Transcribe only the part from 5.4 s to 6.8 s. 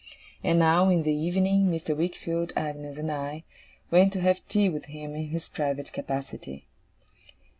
private capacity.